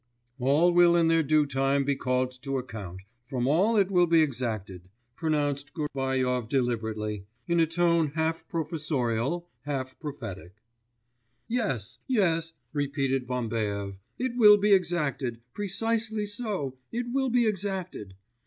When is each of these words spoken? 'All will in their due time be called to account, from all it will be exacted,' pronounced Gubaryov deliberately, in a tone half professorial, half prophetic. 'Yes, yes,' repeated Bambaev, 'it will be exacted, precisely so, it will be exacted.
'All 0.39 0.73
will 0.73 0.95
in 0.95 1.09
their 1.09 1.21
due 1.21 1.45
time 1.45 1.83
be 1.83 1.95
called 1.95 2.31
to 2.41 2.57
account, 2.57 3.01
from 3.23 3.45
all 3.45 3.77
it 3.77 3.91
will 3.91 4.07
be 4.07 4.23
exacted,' 4.23 4.89
pronounced 5.15 5.75
Gubaryov 5.75 6.49
deliberately, 6.49 7.27
in 7.47 7.59
a 7.59 7.67
tone 7.67 8.07
half 8.15 8.47
professorial, 8.47 9.47
half 9.61 9.99
prophetic. 9.99 10.55
'Yes, 11.47 11.99
yes,' 12.07 12.53
repeated 12.73 13.27
Bambaev, 13.27 13.99
'it 14.17 14.31
will 14.37 14.57
be 14.57 14.73
exacted, 14.73 15.39
precisely 15.53 16.25
so, 16.25 16.75
it 16.91 17.05
will 17.11 17.29
be 17.29 17.45
exacted. 17.45 18.15